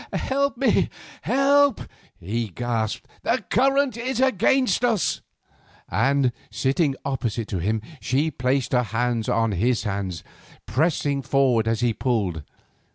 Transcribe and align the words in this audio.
"Help 0.13 0.57
me!" 0.57 0.89
he 2.19 2.47
gasped; 2.47 3.07
"the 3.21 3.45
current 3.51 3.95
is 3.95 4.19
against 4.19 4.83
us." 4.83 5.21
And, 5.91 6.31
sitting 6.49 6.95
opposite 7.05 7.47
to 7.49 7.59
him, 7.59 7.83
she 7.99 8.31
placed 8.31 8.71
her 8.73 8.81
hands 8.81 9.29
upon 9.29 9.51
his 9.51 9.83
hands, 9.83 10.23
pressing 10.65 11.21
forward 11.21 11.67
as 11.67 11.81
he 11.81 11.93
pulled. 11.93 12.41